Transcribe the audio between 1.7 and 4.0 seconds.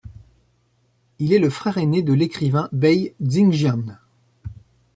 aîné de l'écrivain Bai Xingjian.